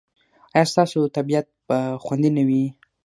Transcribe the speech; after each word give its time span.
ایا 0.55 0.65
ستاسو 0.71 0.99
طبیعت 1.15 1.47
به 1.67 1.77
خوندي 2.03 2.29
نه 2.37 2.43
وي؟ 2.47 2.63